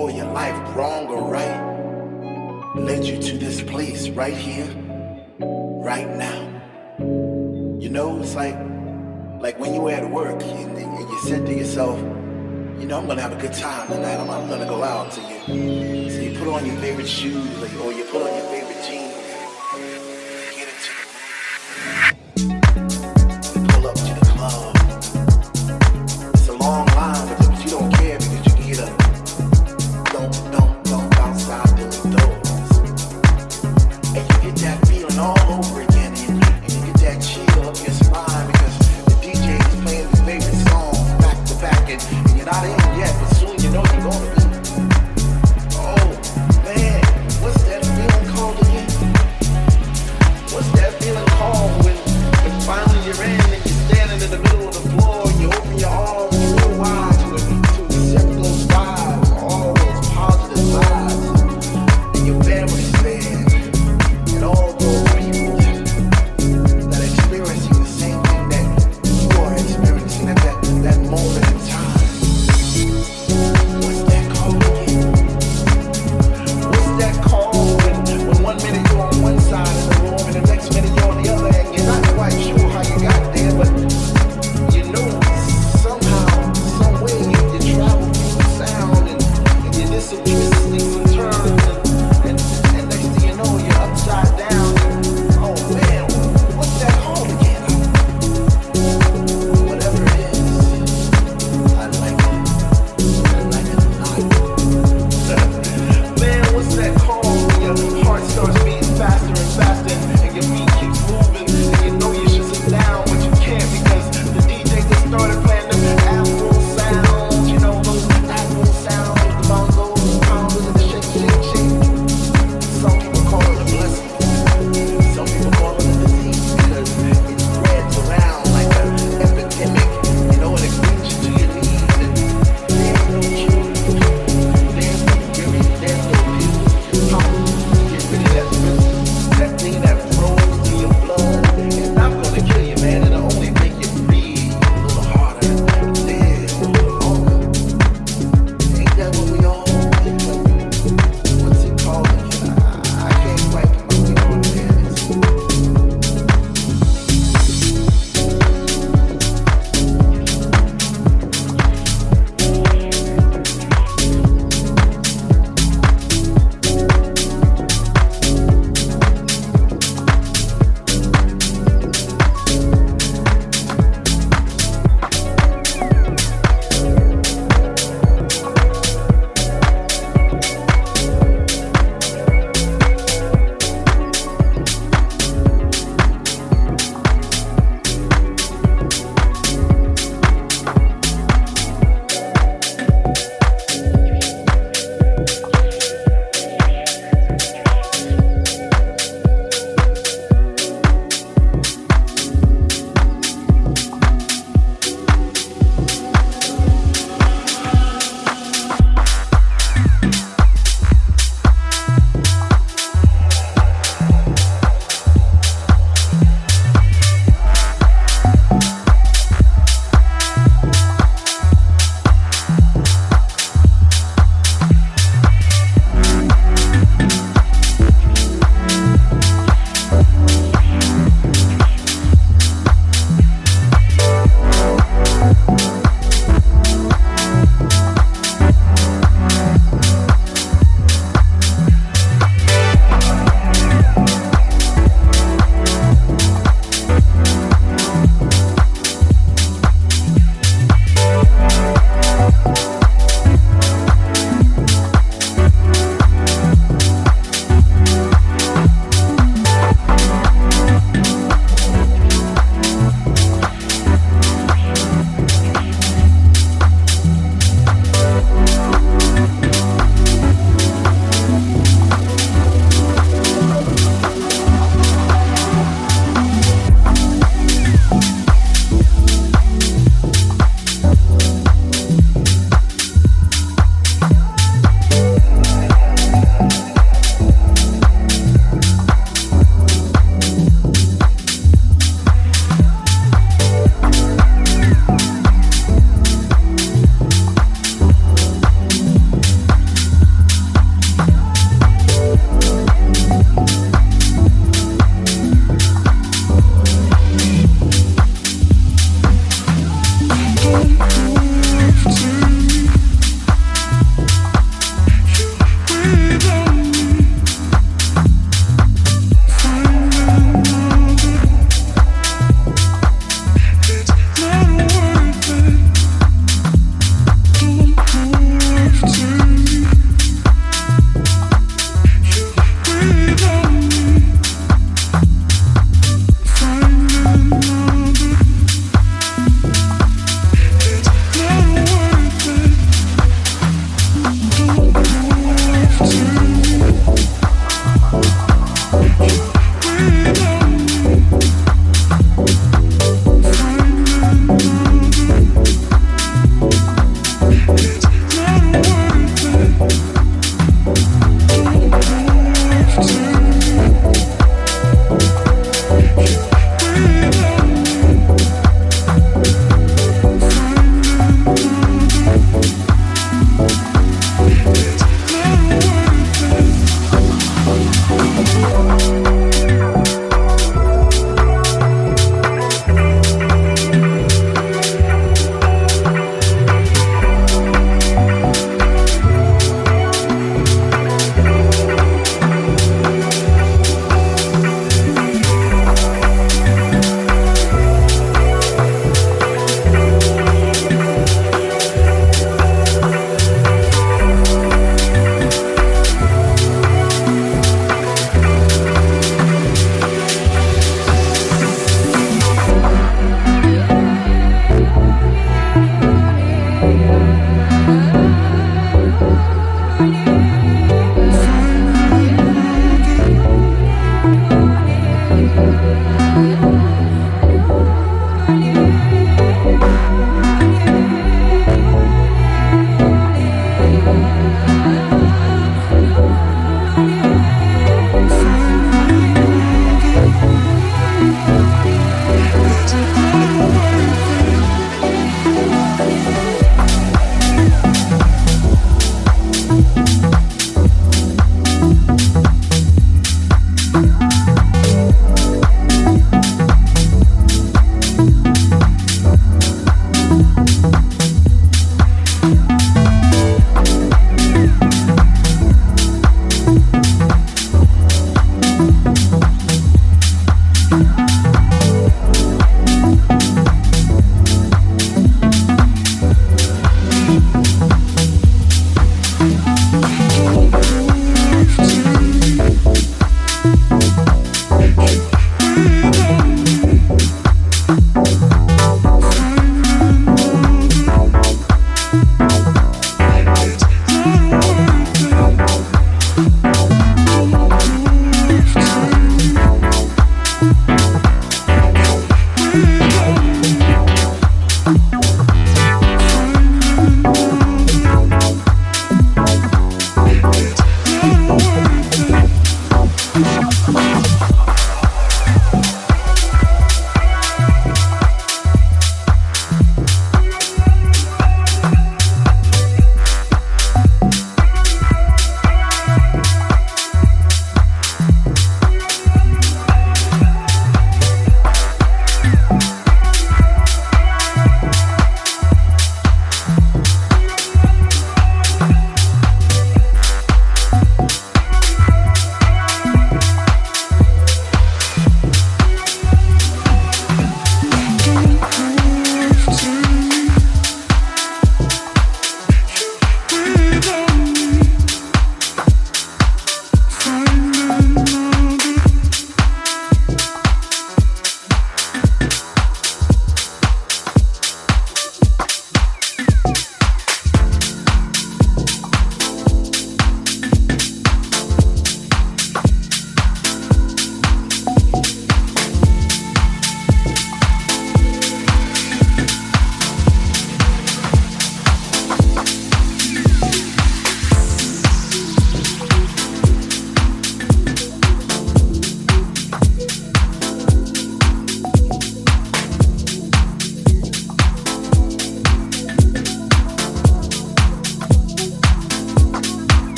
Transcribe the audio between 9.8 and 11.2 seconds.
were at work and, and you